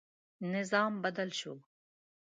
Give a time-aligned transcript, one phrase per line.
[0.53, 1.53] نظام بدل شو.